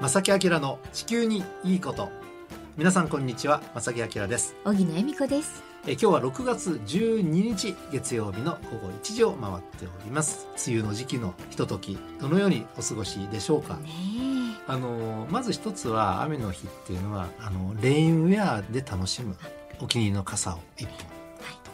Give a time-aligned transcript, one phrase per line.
[0.00, 2.08] 正木明の地球にいいこと。
[2.78, 4.54] 皆さんこんにちは正木明です。
[4.64, 5.62] 小木恵美子です。
[5.86, 10.46] え今日は6月12日月曜日の午後1時を回っております。
[10.66, 13.90] 梅雨の時期のひとときどのようにお過ごしでしょうか、ね
[14.66, 19.36] あのまず一つは雨の日っていうのはあのレインウェアで楽しむ
[19.82, 20.96] お気に入りの傘を一本。
[20.96, 21.19] と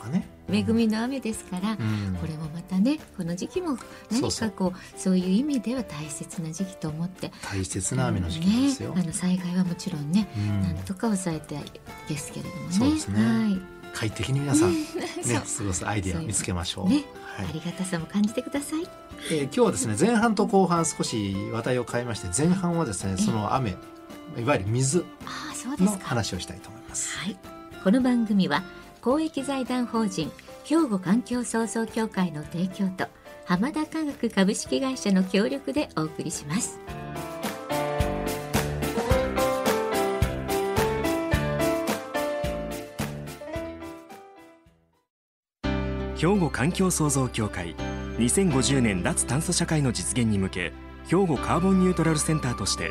[0.07, 2.17] かね、え恵みの雨ですから、うん。
[2.21, 3.77] これもまたねこの時期も
[4.11, 7.33] 何かこうそういう意味では大切な時期と思って。
[7.43, 10.63] 大切な雨の時期ですよ、ね、あの災害はもちろんね、うん。
[10.63, 11.59] なんとか抑えて
[12.09, 12.73] ですけれどもね。
[12.73, 13.25] そうですね。
[13.25, 13.61] はい。
[13.93, 14.81] 快適に皆さん ね
[15.23, 16.89] そ過ごすアイデアを見つけましょう。
[16.89, 17.05] ね。
[17.37, 17.47] はい。
[17.47, 18.87] ありがたさも感じてください。
[19.31, 23.77] えー今日はですね前半と後半少し話題を変えまして前半はですねその雨
[24.39, 27.17] いわゆる水ああそうですのか話をしたいと思います。
[27.19, 27.37] はい、
[27.83, 28.63] この番組は
[29.07, 30.33] 公益財団法人
[30.65, 33.07] 兵庫環境創造協会の提供と
[33.45, 36.81] 浜田科学株式会社の協力でお送りします。
[46.17, 47.77] 兵庫環境創造協会
[48.19, 50.73] 2050年脱炭素社会の実現に向け
[51.07, 52.91] 兵庫カーボンニュートラルセンターとして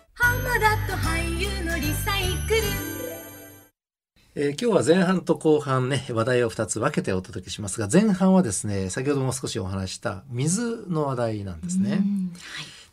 [4.35, 11.99] えー今日は前半と後半ね話題を2つ分けてお届けしますが前半はですね先ほども少しお話しした水の話題なんですね。
[12.01, 12.33] うん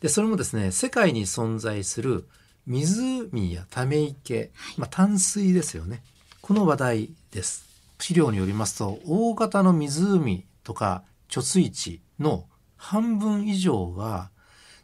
[0.01, 2.25] でそれもですね世界に存在する
[2.65, 6.01] 湖やため池、まあ、淡水ですよね。
[6.41, 7.65] この話題です。
[7.99, 12.45] 資料によりますと大型の湖とか貯水池の
[12.77, 14.29] 半分以上が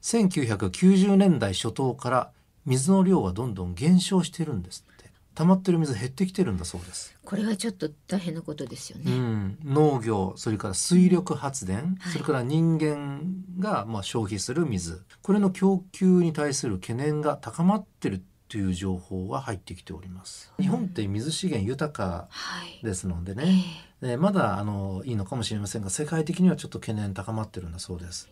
[0.06, 2.32] 1990年代初頭から
[2.68, 5.06] 水の量がどんどん減少してるんですって。
[5.34, 7.18] 溜まってる水減ってきてるんだそうです。
[7.26, 12.14] これはちょっと大変なことですようね、ん、農業それから水力発電、はい。
[12.14, 13.22] それから人間
[13.60, 15.04] がまあ消費する水。
[15.24, 20.54] これの供給に対する懸念が高まってるという情報が入ってきております。
[20.60, 22.86] 日本って水資源豊かはい。
[22.86, 23.64] ですのでえね、
[24.02, 28.30] えまだあのいいのかもしれませんが世界的にはちょっと懸念高まってるんだそうです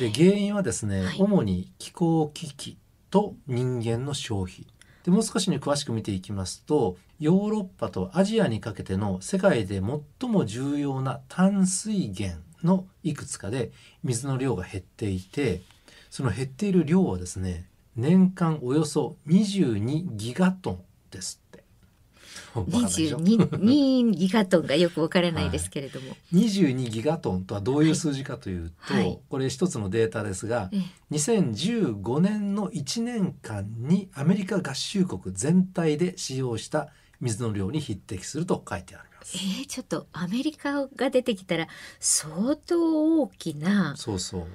[0.00, 1.16] えで原因はですね、はい。
[1.18, 2.78] 主に気候危機
[3.10, 4.66] と人間の消費。
[5.04, 9.80] でもう少しに詳しく見ていきますとヨーロッパとアジアにかけての世界で
[10.20, 13.72] 最も重要な淡水源のいくつかで
[14.04, 15.62] 水の量が減っていて
[16.10, 17.66] その減っている量はですね
[17.96, 20.80] 年間およそ22ギガトン
[21.10, 21.59] ですって。
[22.54, 29.02] わかんないでしょ？22ギガトンがよくわからないですけれども、22ギガトンとはどういう数字かというと、はい。
[29.04, 30.80] はいこれ一つのデータですが、ええ。
[31.14, 36.88] 2015年の1年間にアメリカ合衆国全体で使用した
[37.20, 39.36] 水の量に匹敵すると書いてあります。
[39.36, 41.68] えーちょっとアメリカが出てきたら
[42.00, 44.46] 相当大きなそうそう。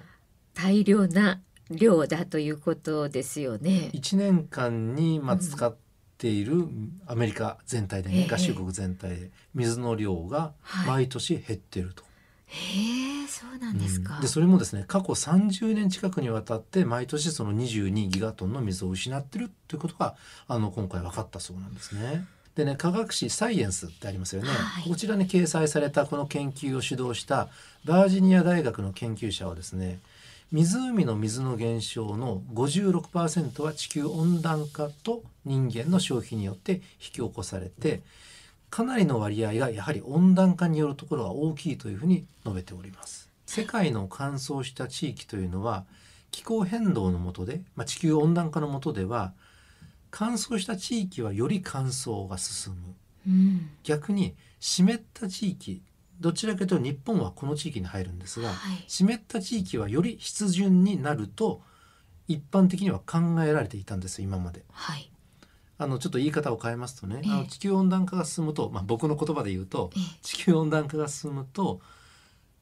[0.54, 3.90] 大量な量だということですよね。
[3.94, 5.76] 1年間にまあ使っ
[6.18, 6.68] ている
[7.08, 12.04] アメリカ全体でね、ええ合衆国全体で水の量がはい毎年減っていると。
[12.48, 14.16] へえそうなんですか。
[14.16, 20.16] うんでそれもですね過去30年近くにわたって毎年その22ギガトンの水を失ってるということが
[20.48, 22.26] あの今回分かったそうなんですね。
[22.56, 27.50] でね科学誌「サイエンス」ってありますよね、はいこちらに掲載されたこの研究を主導した
[27.84, 30.00] バージニア大学の研究者はですね
[30.56, 38.02] 湖の水の減少の56%は地球温暖化と人間の消費によって引き起こされて
[38.70, 43.30] かなりの割合がやはり温暖化によるところが大きいというふうに述べております。
[43.46, 45.86] 世界の乾燥した地域というのは
[46.32, 49.34] 気候変動の下で、まあ、地球温暖化の下では
[50.10, 52.96] 乾燥した地域はより乾燥が進む
[53.28, 55.82] うん逆に湿った地域
[56.20, 58.84] どちらかというと日本はこの地域に入るんですが、はい。
[58.88, 61.62] 湿った地域はより湿潤になると
[62.28, 64.64] 一般的には考えられていたんです今まで。
[64.72, 65.12] はい。
[65.78, 67.32] あのちょっと言い方を変えますとね、ええ。
[67.32, 70.20] あの地球温暖化が進むと、まあ、僕の言葉で言うとええ。
[70.22, 71.82] 地球温暖化が進むと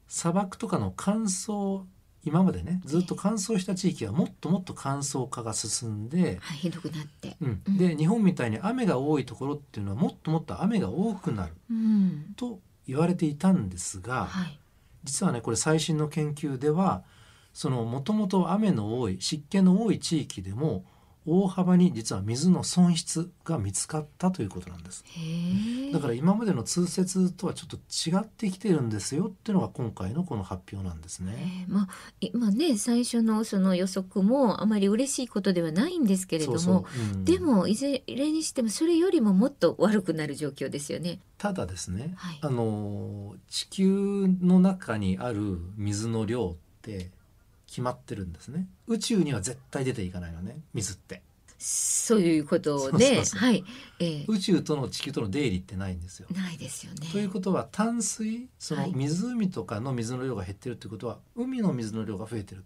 [0.08, 1.84] 砂漠とかの乾燥
[2.24, 7.36] 今までねずっと乾燥した地域はもっともっと乾燥化が進んで、はいひどくなって。
[7.40, 7.62] うん。
[7.66, 7.78] うん。
[7.78, 12.34] で日本みたいに雨が多いところっていうのはもっともっと雨が多くなるうん。
[12.36, 14.58] と言われていたんですが、はい。
[15.04, 17.04] 実はねこれ最新の研究では
[17.52, 20.84] そのもともと雨の多い湿気の多い地域でも
[21.26, 25.04] 大幅に実は水の損失が見つかったということなんです。
[25.92, 27.76] だから今までの通説とはちょっと
[28.20, 31.64] 違ってきてるんですよっていうのが今回のこの発表なんですね。
[31.66, 31.88] えーまあ
[32.20, 41.20] 今ね最初のその予測もあまり嬉しいことではないんですけれどもうんでもいずれにしてもそれよりももっと悪くなる状況ですよね。
[41.38, 47.10] ただですね、はいあの地球の中にある水の量って
[47.74, 48.68] 決まってるんですね。
[48.86, 51.22] 宇宙には絶対出ていかないのね水って。
[51.58, 53.16] そういうことで、
[53.98, 56.28] えー宇宙との地球との出入りってないんですよ。
[56.32, 57.08] ないですよね。
[57.10, 58.92] ということは淡水そのはい。
[58.94, 62.62] 湖とかの水の量が減ってるってことは海の水の量が増えてる。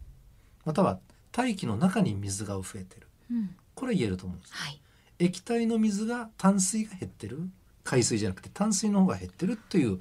[0.67, 0.99] または
[1.33, 3.07] 大気の中に水が増えてる。
[3.31, 4.53] うん、これは言えると思うんです。
[4.53, 4.79] はい、
[5.21, 7.49] 液体の水が淡水が減ってる。
[7.83, 9.99] 海水じゃなくて淡水の方が減ってるという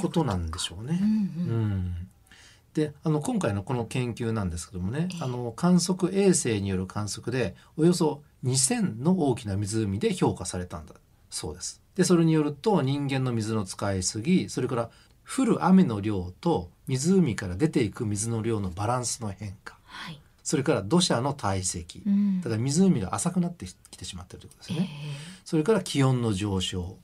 [0.00, 0.98] ことなんでしょうね。
[1.00, 1.54] うんうん。
[1.54, 2.08] うん
[2.74, 5.24] であの今回のこの研究なんですけどもねええ。
[5.24, 10.94] あの観測衛星による観測でおよそ2,000の大きな湖で評価されたんだ
[11.30, 11.82] そうです。
[11.94, 14.90] でそれによると人間の水の使いすぎそれから
[15.24, 19.78] 降る雨の量と湖から出ていく水の量のバランスの変化。
[19.84, 22.02] はい、それから土砂の堆積。
[22.06, 22.40] うん。
[22.40, 24.90] だから湖が浅くなってきてしまっているということですえね。
[25.44, 26.96] それから気温の上昇。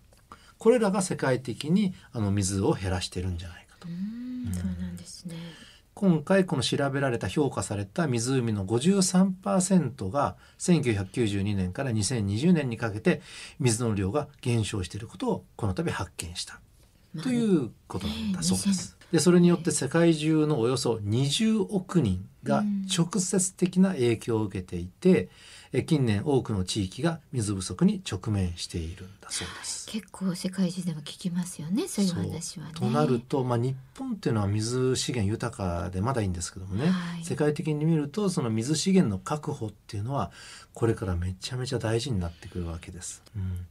[0.58, 3.88] これらが世界的にあの水を減らしてるんじゃないかと。
[3.88, 3.94] ーう
[4.24, 5.34] んそうなんですね。
[5.94, 13.20] 今回この調べられた評価された湖の53%が1992年から2020年にかけて
[13.58, 16.60] 水の量が減少していることをこの度発見した
[17.12, 18.96] まあということなんだそうです。
[19.10, 22.62] でそれによって世界中のおよそ20億人が
[22.96, 25.30] 直接的な影響を受けていて、
[25.72, 29.86] え近年多くの地域が水不足に直面しているんだそうです。
[29.86, 32.72] 結構世界中でも聞きますよねそういう話はね。
[32.74, 40.30] となると、まあ、日本っていうのは水資源豊かでまだいいんですけどもね、はい世界的に見るとその水資源の確保っていうのは
[40.72, 43.22] これからめちゃめちゃ大事になってくるわけです。
[43.36, 43.66] うん、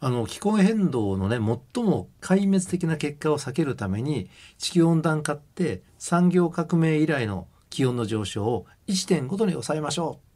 [0.00, 4.28] あの気候変動のね最も壊滅的な結果を避けるために
[4.58, 10.27] 地球温暖化って産業革命以来の気温の上昇を1.5度に抑えましょう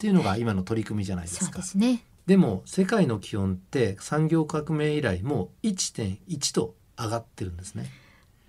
[0.00, 1.58] っていうのが今の取り組みじゃないでそうすか。
[1.58, 2.02] ですね。
[2.24, 7.90] でも世界の気温って産業革命以来もう1.1度上がってるんですね。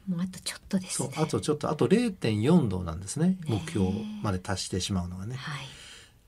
[0.08, 1.10] もうあとちょっとですね。
[1.14, 3.92] そうあとちょっとあと0.4度なんですねね目標
[4.24, 5.36] まで達してしまうのがね。
[5.36, 5.66] はい。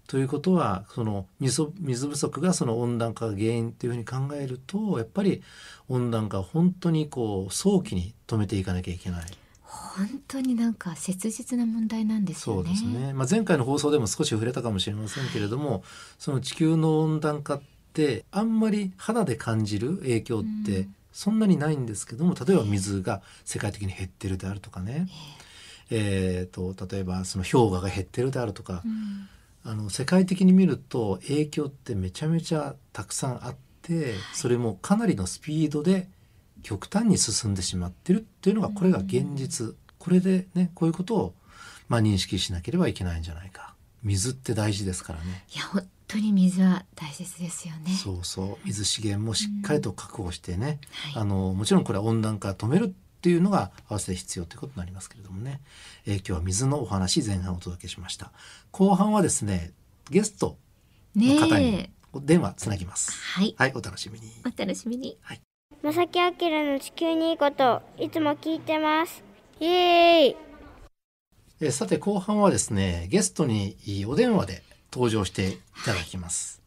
[0.08, 5.42] ということはその水水不足がその温暖化が原因っていうふうに考えるとやっぱり
[5.88, 9.32] 温暖化を本当にこう早期に止めていかなきゃいけない。
[9.98, 12.70] 本当になんか切実な問題なんですそうよね。
[12.72, 15.84] ですね、まあ、前回の放送でも少し触れたかもしれませんけれども、
[16.18, 17.62] その地球の温暖化っ
[17.94, 20.96] てあんまり肌で感じる影響ってうん。
[21.14, 25.08] そんなにないんですけども例えば水が世界的に減ってるであるとかね、
[25.92, 29.30] えー、と例えばその氷河が減ってるであるとかう、ん。
[29.66, 36.10] あの世界的に見ると影響ってめちゃめちゃたくさんあってそれもかなりのスピードで
[36.64, 39.76] 極端に進んでしまってるっていうのがこれが現実。
[40.00, 41.34] これでねこういうことを
[41.88, 43.76] まあ認識しなければいけないんじゃないか。
[44.04, 45.46] 水って大事ですからね。
[45.54, 47.92] いや本当に水は大切ですよね。
[47.92, 48.66] そうそう。
[48.66, 50.80] 水資源もしっかりと確保してね。
[51.14, 51.22] はい。
[51.22, 52.90] あのもちろんこれは温暖化を止めるっ
[53.22, 55.62] ていうのが合わせて必要ということになりますけれどもね、
[56.06, 58.32] えー今日は水のお話前半お届けしました。
[58.72, 59.72] 後半はですね
[60.10, 60.58] ゲスト
[61.16, 61.90] の方に
[62.22, 63.12] 電話つなぎます。
[63.38, 63.40] え。
[63.40, 63.56] はい。
[63.58, 64.30] はいお楽しみに。
[64.46, 65.18] お楽しみに。
[65.24, 65.53] まさ
[65.92, 69.22] きあきらの地球にいいこといつも聞いてます。
[69.60, 70.36] イエーイ。
[71.60, 73.76] えーさて後半はですねゲストに
[74.08, 74.64] お電話で
[74.94, 76.62] 登場していただきます、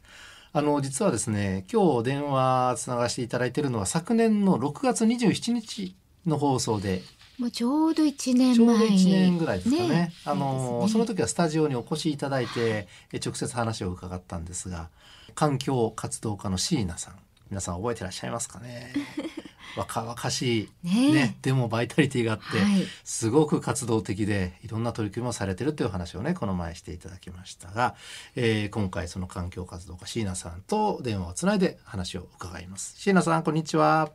[0.53, 5.95] あの実はですね今日電話つながしていただいているのは昨年の6月27日
[6.27, 7.01] の放送で
[7.39, 8.99] もうちょうど一年ちょうど前に。
[8.99, 10.13] 1年ぐらいですかね。
[10.27, 10.89] あそうのね。
[10.93, 14.91] その時はスタジオにお越しいただいてえ直接話を伺ったんですが
[15.35, 17.15] 環境活動家の椎名さん
[17.51, 18.93] 皆さん覚えてらっしゃいますかね？
[19.77, 22.87] 若々しい、ねえね、でもバイタリティがあって、はい。
[23.05, 27.95] すごく活動的でいろんな取り組みをされてるという話をねこの前していただきましたが、
[28.37, 34.13] えー今回その環境活動家椎名さんと電話をつないで話を伺います椎名さんこんにちは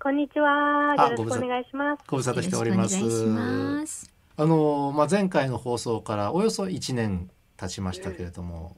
[0.00, 0.92] こんにちは。
[0.98, 2.02] あよろしくお願いします。
[2.06, 4.10] ご無沙汰しております。
[4.36, 8.76] あのまあ前回の放送からおよそ1年経ちましたけれども、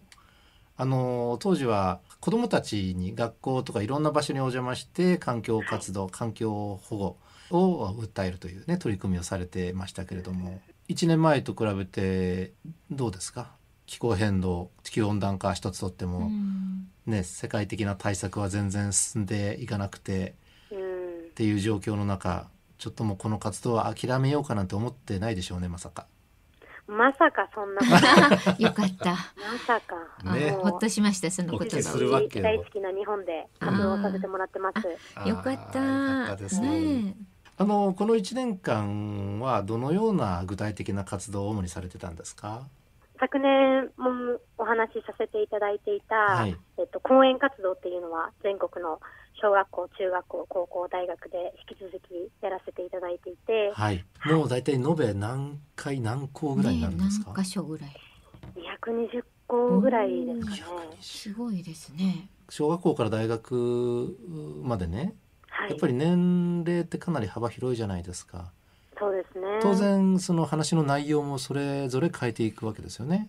[0.77, 7.17] あの当時は子どもたちに学校とかいろんな場所にお邪魔して環境活動、環境保護
[7.51, 10.61] を訴えるというね取り組みをされてましたけれども。
[10.89, 12.53] 1年前と比べて
[12.91, 13.51] どうですか？
[13.87, 16.89] 気候変動地球温暖化一つとってうも、ん。
[17.07, 20.35] ね世界的な対策は全然進んでいかなくて。
[20.71, 20.79] うん。
[20.79, 26.07] っ、ていう状況の中ちょっともうこの活動は諦めようかなんて思ってないでしょうねまさか。
[26.87, 28.62] まさかそんなこと。
[28.62, 29.11] よかった。
[29.11, 29.19] ま
[29.66, 30.35] さか。
[30.35, 30.50] ね。
[30.52, 33.47] ほっとしましたその言お聞き葉大好きな日本で。
[33.59, 35.28] 活動させてもらってます。
[35.28, 35.52] よか。
[35.52, 36.37] った。
[36.37, 36.81] ですね。
[37.02, 37.16] ね
[37.59, 42.69] あのこの1年間はどのような具体的な活動を主にされてたんですか？
[43.19, 46.57] 昨年もお話しさせていただいていた、はい。
[46.79, 49.01] えっと、講演活動っていうのは全国の
[49.41, 54.05] 小学校、中学校、高校、大学で引き続きやらせていただいていて、はい。
[54.27, 57.91] もう大体延べ何回何校ぐらいになるんですか、何箇所ぐらい
[58.57, 60.97] ？220校ぐらいですかね。
[61.01, 62.29] すごいですね。
[62.49, 64.17] 小学校から大学
[64.63, 65.15] までね。
[65.49, 68.53] はい、やっぱり年齢ってかなり幅広いじゃないですか
[68.99, 69.47] そうですね。
[69.62, 73.29] 当然その話の内容もそれぞれ変えていくわけですよね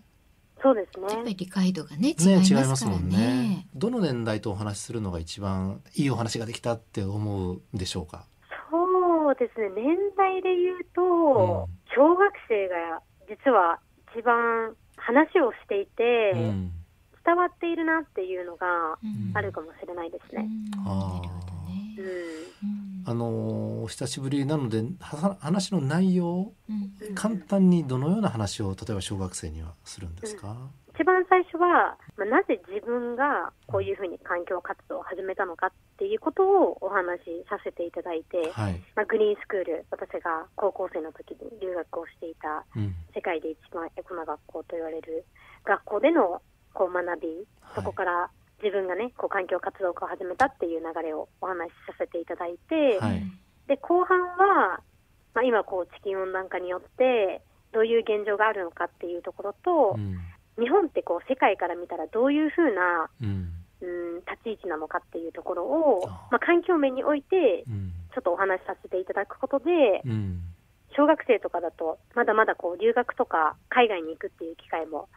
[0.61, 1.23] そうですやっぱね。
[1.29, 3.67] り理解度がね違ねい違いますすもまからんねね。
[3.75, 8.25] どの年代とお話しするのが一番いいお話ができたって思うでしょうか？
[8.71, 9.69] そうですね。
[9.75, 13.79] 年代で言うと、小学生が実は
[14.15, 16.71] 一番話をしていて、うん
[17.25, 18.65] 伝わっているなっていうのが
[19.03, 20.47] うんあるかもしれないですね。
[20.77, 22.05] うんあーなるほどねうん。
[22.05, 27.15] うんあのーお久しぶりなのでは話の内容うん。
[27.15, 30.57] 簡単にどのような話を例えば小学生にはするんですか、
[30.93, 42.93] 一番最初は、まあ、なぜ自分がこういうふうに環境活動を始めたのかっていうことをお話しさせていただいて、はい、まあ、グリーンスクール、私が高校生の時に留学をしていたうん。
[43.15, 45.23] 世界で一番エコな学校と言われる
[45.63, 46.41] 学校での
[46.73, 48.29] こう学び、そこから
[48.61, 53.23] 自分がね、こう環境活動を始めたっていう流れをお話しさせていただいて、はい
[53.67, 54.79] で、後半は、
[55.33, 60.17] まあ、今こう地球温暖化によってどういう現状があるのかっていうところとう、ん。
[60.57, 63.53] 日本ってこう世界から見たらどういうふうな、うん。
[63.79, 67.93] うん、立ち位置なのかっていうところをあ、まあ、環境面においてうん。
[68.15, 70.41] ちょっとお話しさせていただくことで、うん。
[70.95, 75.07] 小学生とかだとまだまだこう留学とか海外に行くっていう機会も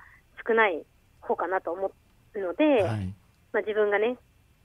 [0.46, 0.84] 少ない
[1.22, 1.90] 方かなと思
[2.34, 3.14] うので、はい。
[3.52, 4.18] まあ、自分がね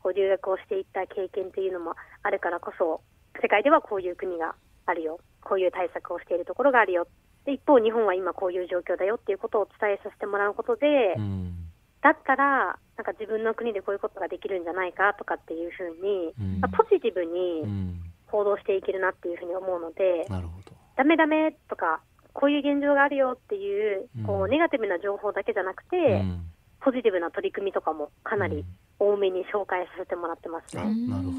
[0.04, 3.00] こう留学をしていった経験っていうのもあるからこそ
[3.42, 5.20] 世界ではこういう国があるよ。
[5.44, 7.08] こういう対策をしているところがあるよ
[7.46, 11.54] で一方日本は今こういう状況だよっていうことをお伝えさせてもらうことで、うん。
[12.01, 16.60] だったらなんか自分の国でこういうことができるんじゃないかとかっていうふうに、うん。
[16.60, 18.01] まあ、ポジティブうにん。
[18.32, 20.72] 行動していけるなっていうふうに思うので、なるほど。
[20.98, 22.01] ダメダメとか
[22.34, 24.25] こういう現状があるよっていううん。
[24.25, 26.46] こうネガティブな情報だけじゃなくて、うん。
[26.82, 28.65] ポジティブな取り組みとかもかなり
[28.98, 30.84] 多めに紹介させてもらってますね。
[31.08, 31.38] なるほど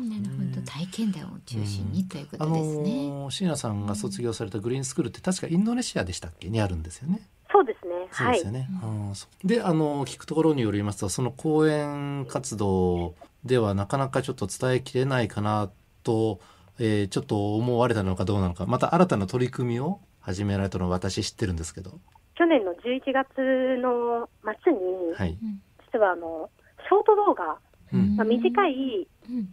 [1.05, 3.09] ねなるほど体験談を中心にというこあとですね。
[3.09, 6.49] のー椎名さんが卒業されたグリーンスクールって確かインドネシアでしたっけ？
[6.49, 7.29] にあるんですよね。
[7.53, 7.95] そうですね。
[7.95, 8.53] はいそうですよ。
[8.53, 8.69] ね。
[8.83, 15.71] うんそうで、あの聞くところによりますと、その講演活動ではなかなかちょっと伝えきれないかな
[16.03, 16.41] と、
[16.79, 21.99] えーちょっと思われたのかどうなのか、また新たな取り組みを始められたのは私知ってるんですけど、
[22.35, 23.38] 去年の11月
[23.81, 24.29] の
[24.65, 24.79] 末に、
[25.15, 25.38] はい。
[25.93, 26.50] 実はあの
[26.88, 27.57] ショート動画、
[27.93, 29.07] うんまあ、短いうん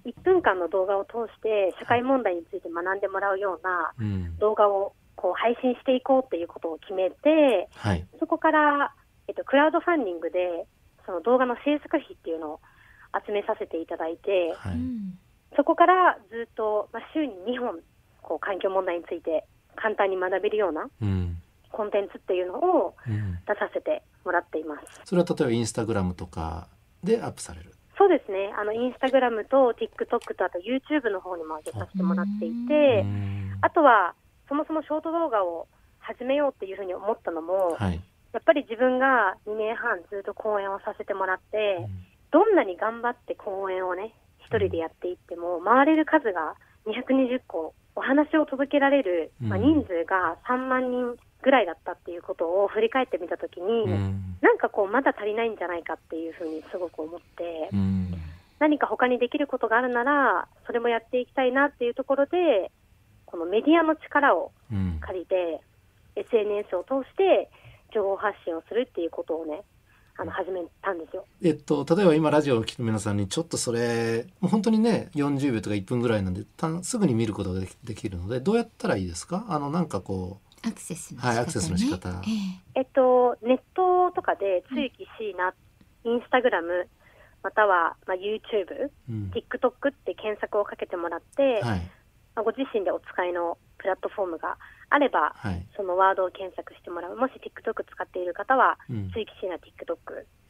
[0.06, 8.06] 1分間の動画を通して社会問題について学んでもらうようなうん、動画をこう配信していこうっていうことを決めて、はい。
[8.20, 8.94] そこから、
[9.28, 10.66] えっと、クラウドファンディングで
[11.06, 12.60] その動画の制作費っていうのを
[13.26, 14.74] 集めさせていただいて、はい。
[14.74, 15.18] うん
[15.56, 17.80] そこからずっと、まあ、週に2本
[18.24, 21.38] こう環境問題について簡単に学べるようなうん。
[21.72, 23.38] コンテンツっていうのをうん。
[23.46, 25.02] 出させてもらっています。
[25.06, 26.68] それは例えばインスタグラムとか
[27.04, 27.76] でアップされる。
[27.98, 28.54] そうですね。
[28.58, 34.14] あの、インスタグラムと TikTok とあと YouTube の方にも上げさせてもらっていて、うんあとは、
[34.50, 35.68] そもそもショート動画を
[36.00, 38.02] 始めようっていうふうに思ったのも、はい。
[38.34, 41.88] やっぱり自分が2年半ずっと講演をさせてもらって、
[42.32, 54.38] どんなに頑張って講演をね、一人でやっていっても、回れる数が220個、お話を届けられる、まあ、うん人数が3万人ぐらいだったっていうことを振り返ってみたときに、うん。
[54.42, 58.14] なんかこう、まだ足りないんじゃないかっていうふうにすごく思って、うん。
[58.60, 62.72] 何か他にできることがあるなら、それもやっていきたいなっていうところで、
[63.26, 64.98] このメディアの力をうん。
[65.02, 65.62] 借りて、
[66.16, 67.50] SNS を通して
[67.94, 69.62] 情報発信をするっていうことをね、
[70.16, 71.26] あの、始めたんですよ。
[71.44, 79.44] えっと、例えば今ラジオを聴く皆さんにちょっとそれもう本当にね40秒とか1分ぐらいなんでたすぐに見ることができるのでどうやったらいいですか？
[79.50, 81.30] あのなんかこアクセスの仕方ね。
[81.30, 82.10] はいアクセスの仕方。
[82.10, 82.82] ええ。
[82.82, 85.54] っと、ネットとかで、つゆき椎名、
[86.06, 86.88] インスタグラム、
[87.44, 91.92] または、まあ、YouTube、う、うん、TikTok って検索をかけてもらって、はい
[92.36, 94.58] まあご自身でお使いのプラットフォームが
[94.90, 97.18] あれば、はい、そのワードを検索してもらう。
[97.18, 99.12] もし TikTok 使っている方は、うん。
[99.12, 99.98] ついきしな TikTok、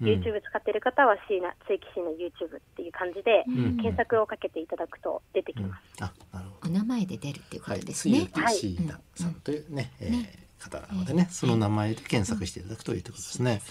[0.02, 0.08] うん。
[0.08, 3.78] YouTube 使っている方はしなついきしな YouTube っていう感じで、うん。
[3.78, 5.70] 検索をかけていただくと出てきうん。
[5.70, 6.04] ます。
[6.04, 7.80] あなるほお名前で出るっていうこどはい。
[7.82, 8.30] とですね。
[8.34, 10.44] つゆき椎名さんというね、えーね。
[10.64, 13.62] 方なのでね、その名前で検索していただくということですね。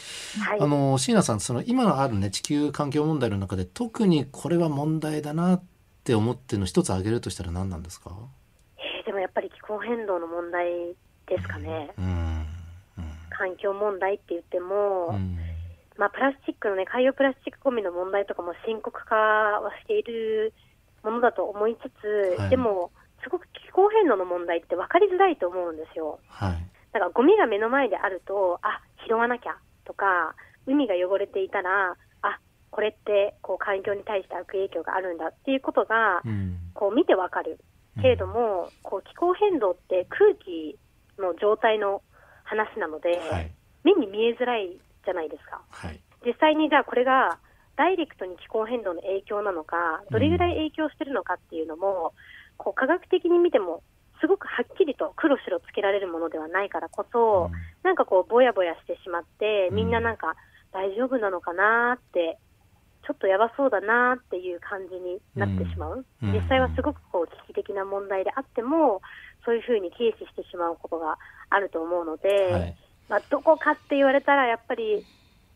[0.41, 0.61] はい。
[0.61, 5.63] あの椎名さんその今のあるね地球環境問題の中で特にこれは問題だなっ
[6.05, 8.11] て思ってるの一つ挙げるとしたら何なんですか？
[8.79, 10.95] えーでもやっぱり気候変動の問題
[11.27, 11.91] ですかね。
[11.99, 12.47] うん
[13.31, 15.39] 環境問題って言っても、うん
[15.97, 20.53] まあ、プラスチックのね、海洋プラスチックゴミの問題とかも深刻化はしている
[21.03, 22.93] ものだと思いつつ、はいでも、
[23.23, 26.21] すごく気候変動の問題って分かりづらいと思うんですよ。
[26.29, 26.67] はい。
[26.93, 30.35] だからゴミが目の前であると、あ、拾わなきゃとか、
[30.67, 31.97] 海が汚れていたら、あ、
[32.73, 36.59] これってこう環境に対して悪影響があるんだっていうことが、うん。
[36.75, 37.61] こう見てわかる。
[38.01, 40.79] けれども、こう気候変動って空気
[41.21, 42.03] の状態の
[42.45, 43.53] 話なので、はい。
[43.85, 45.61] 目に見えづらいじゃないですか。
[45.71, 46.01] はい。
[46.25, 47.39] 実際にじゃあこれが
[47.77, 52.15] ダイレクトに気候変動の影響なのか、どれぐらい影響してるのかっていうのも、
[52.57, 53.83] こう科学的に見ても、
[54.21, 57.51] すごくはっきりと黒白つけられるものではないからこそ、
[57.83, 60.37] なんかこう、ぼやぼやしてしまって、みんななんか
[60.73, 62.39] 大丈夫なのかなって、
[63.07, 66.05] ちょっとやばそうだなっていう感じになってしまう。
[66.23, 69.03] うん実際はすごくこう危機的な問題であっても、
[69.45, 71.19] そういうふうに軽視してしまうことが
[71.51, 72.77] あると思うので、はい
[73.09, 75.05] まあ、どこかって言われたらやっぱり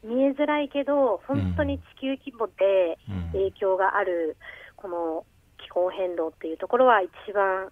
[0.03, 4.37] 見えづらいけど、本当に地球規模でうん影響がある、
[4.77, 5.25] この
[5.59, 7.71] 気候変動っていうところは一番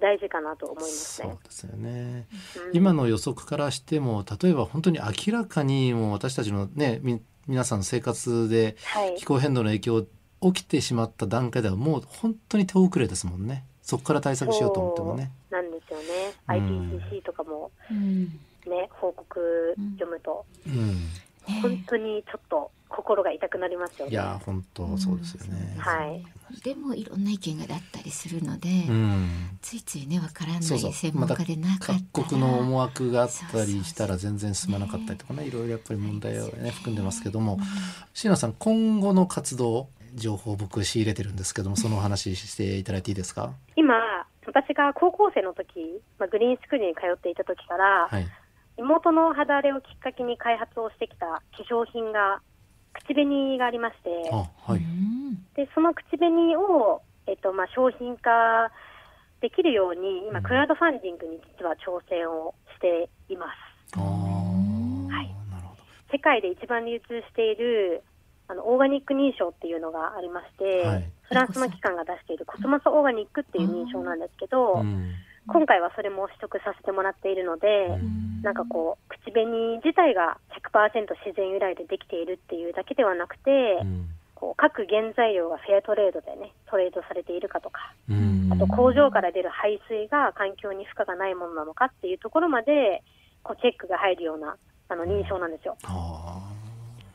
[0.00, 1.28] 大事かなと思いますね。
[1.28, 2.26] そうですよね。
[2.66, 7.20] うん今の予測からしても例えば本当に明らかにもう私たちのねみ
[7.50, 10.06] 皆さんの生活ではい気候変動の影響
[10.40, 13.64] 起きてしまった段階ではもう本当に手遅れですもんね。
[13.82, 15.32] そこから対策しようと思ってもね。
[15.50, 16.04] なんですよね。
[16.48, 18.26] うん IPCC とかもうん
[18.66, 21.00] ね、報告読むと、うん。
[21.62, 24.12] 本当にちょっと心が痛くなりますよね。
[24.12, 25.76] いや本当そうですよね。
[25.78, 26.24] はい。
[26.62, 29.28] でもいろんな意見があったりするので、うん。
[29.62, 37.58] ついついねわからない専門家でなかったら各国の思惑があったりしたら全然進まなかったりとかねいろいろやっぱり問題をねね含んでますけども。
[38.14, 43.52] 椎名さん今後の活動情報を僕仕入れてるんですけどもそのお話ししていただいていいですか？
[43.76, 43.94] 今、
[44.46, 48.26] 私が高校生の時、まあ、グリーンスクールに通っていた時から、はい。
[48.76, 52.40] 妹の肌荒れをきっかけに開発をしてきた化粧品が、
[52.92, 54.80] 口紅がありまして、あはい。
[54.80, 55.09] うん
[55.60, 58.72] でその口紅を、えっとまあ、商品化
[59.42, 60.42] できるように、今、うん。
[60.42, 63.44] クラウドファンディングに実は挑戦をしていま
[63.92, 64.00] す。
[64.00, 65.28] はい。
[66.10, 68.02] 世界で一番流通している
[68.48, 71.04] あのオーガニック認証っていうのがありまして、はい。
[71.28, 75.12] フランスの機関が出しているコスモスオーガニックっていう認証なんですけど、うん。
[75.46, 77.68] 今回はそれも取得させてもらっているので、
[78.00, 78.40] うん。
[78.40, 80.38] なんかこう、口紅自体が
[80.72, 84.08] 100%自然由来でできているっていうだけではなくて、うん
[84.40, 88.48] こう各原材料がフェアトレードでね、トレードされているかとか、うん。
[88.50, 93.04] あと工場から出る排水が環境に負荷がないものなのかっていうところまで、
[93.42, 94.56] こうチェックが入るような
[94.88, 95.76] あの認証なんですよ。
[95.84, 96.40] あ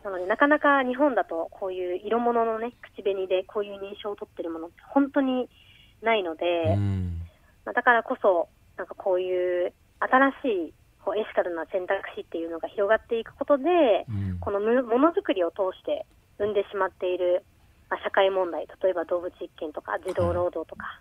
[0.03, 5.49] なので、なかなか日本だとこういう色物のね、口紅でこういう認証を取ってるものって本当に
[6.03, 6.45] ないので、
[7.65, 14.37] まあ、だからこそ、なんかこういう新しいこうエシカルな選択肢っていうのが広がっていくことで、うん。
[14.39, 16.05] このむものづくりを通して
[16.37, 17.43] 生んでしまっている、
[17.89, 20.99] まあ、社会問題、例えば動物実験とか児童労働とか、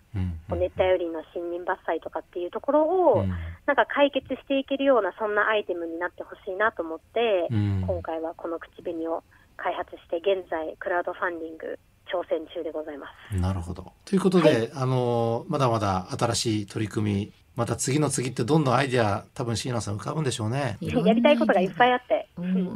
[0.49, 3.33] 熱帯雨林の森林伐採とかっていうところを、うん
[3.65, 9.23] なんか解決していけるようなそんなアイテムになってほしいなと思って、うん今回はこの口紅を
[9.57, 13.35] 開発して現在クラウドファンディング挑戦中でございます。
[13.35, 13.91] なるほど。
[14.05, 20.77] ということで、あのまだまだ新しい取り組みまた次の次ってどんどんアイデア多分椎名さん浮かぶんでしょうね。
[20.81, 22.14] やりたいことがいっぱいあって、うん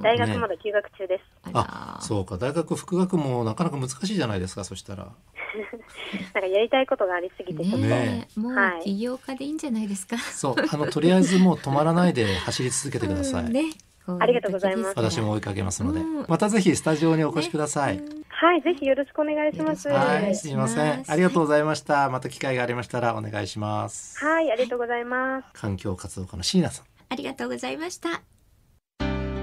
[0.01, 1.23] 大学まだ休学中です。
[1.53, 5.07] あそうか大学副学もなかなか難しいじゃないですかそしたら。
[6.33, 10.17] なんかやりたいことがありすぎて、ちょっと、ねえもうはい起業家でいいんじゃないですか。
[10.17, 13.45] そうあのとりあえずもう止まらないで走り続けてください。
[13.47, 13.63] うんね
[14.05, 18.01] こありがとうございます私も追いかけますので、うんまたぜひスタジオにお越しください。
[18.29, 19.89] はい、ぜひよろしくお願いします。
[19.89, 21.03] はいすみません。
[21.07, 22.09] ありがとうございました。
[22.09, 24.23] また機会がありましたらお願いします。
[24.23, 25.47] はい、ありがとうございます。
[25.53, 26.85] 環境活動家の椎名さん。
[27.09, 28.21] ありがとうございました。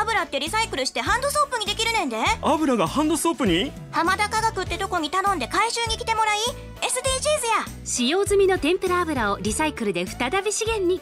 [0.00, 2.16] 油ってリサイクルしてハンドソープにできるねんで。
[2.42, 3.70] 油がハンドソープに？
[3.90, 6.38] 浜田科学ってとこに頼んで回収に来てもらい
[6.80, 7.80] SDGs や。
[7.84, 11.00] 使用済みの天ぷら油をリサイクルで再び資源に。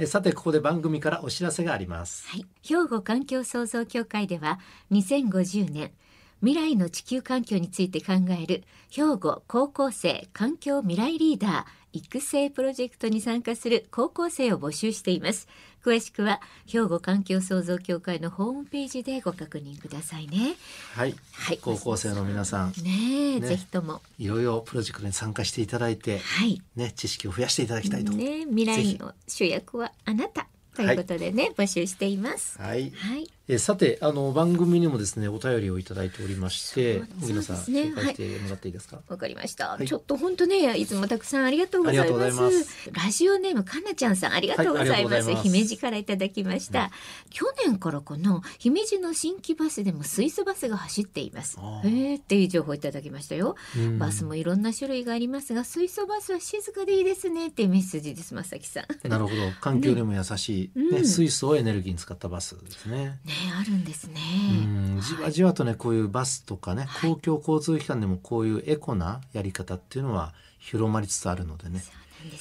[0.00, 2.26] えさてここで番組からお知らせがあります。
[2.28, 4.60] はい、兵庫環境創造協会では
[4.92, 5.92] 2050年
[6.40, 15.48] 未来の地球環境について考える兵庫高校生環境未来リーダー育成プロジェクトに参加する高校生を募集しています。
[15.84, 20.54] 詳しくは兵庫環境創造協会のホームページでご確認くださいね。
[20.94, 21.58] はい、はい。
[21.58, 22.68] 高校生の皆さん。
[22.82, 23.46] ねえね。
[23.46, 24.02] ぜひとも。
[24.18, 26.60] いろいろプロジェクトに参加していただいてはい。
[26.76, 32.58] ね知識を増やしていただきたいと、ね未来の主役はあなたということでね、募集しています。
[32.58, 32.90] はい。
[32.90, 37.82] はいえさてあの番組にもですねお便りをいただいておりまして荻野さん、ね。
[37.82, 39.86] 紹介してもらっていいですか、わかりました、はい。
[39.86, 42.90] ちょっと本当ねいつもたくさんありがとうございます。
[42.92, 45.48] ラジオネームかなちゃんさんありがとうございます,、はいます。
[45.48, 46.90] 姫路からいただきました、
[47.30, 51.56] 去年からこの姫路の新規バスでも水素バスが走っています。
[51.58, 53.98] あえーー、っていう情報をいただきましたよ、うん。
[53.98, 57.48] バスもいろんな種類がありますが水素バスは静かでいいですね。
[57.48, 59.08] っていうメッセージですまさきさん。
[59.08, 59.36] なるほど。
[59.60, 61.06] 環境にも優しい、ねねうん。
[61.06, 63.20] 水素をエネルギーに使ったバスですね。
[63.24, 64.20] ねあるんですね。
[64.52, 67.10] うんじわじわとねこういうバスとかねはい。
[67.10, 71.82] 公共交通機関でもこういうエコなやり方っていうのは広まりつつあるのでね。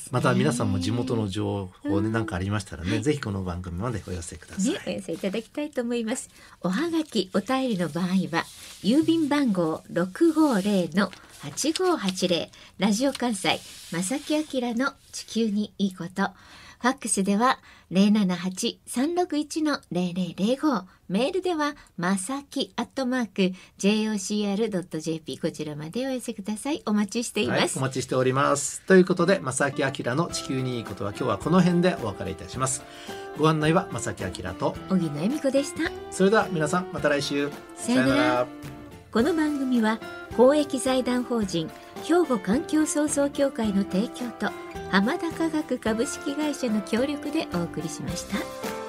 [0.09, 2.11] また皆さんも地元の情報ねうん。
[2.11, 4.73] 何かありましたらねぜひこの番組までお寄せください。
[4.73, 6.29] ね、お寄せいただきたいと思います。
[6.61, 8.05] おはがき、お便りの場合
[8.35, 8.45] は、
[8.83, 13.59] 郵便番号六五零の八五八零ラジオ関西、
[13.91, 16.31] 正木明の地球にいいこと。
[16.79, 17.59] ファックスでは、
[17.89, 26.83] 零七八三六一の零零零五メールでは、まさきアットマーク、jocr.jp、こちらまでお寄せください。
[26.85, 27.79] お待ちしていはい、ます。
[27.79, 28.81] お待ちしております。
[28.81, 32.83] ということで正木明の地球にいいことは今日はこの辺でお別れいたします。
[33.39, 35.91] ご案内は正木明と小木野恵美子でした。
[36.11, 38.47] それでは皆さんまた来週さよなら
[39.11, 39.99] この番組は
[40.35, 41.71] 公益財団法人
[42.03, 44.51] 兵庫環境創造協会の提供と
[44.89, 48.86] 浜田科学株式会社の協力でお送りしました。